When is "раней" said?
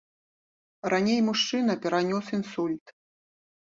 0.93-1.21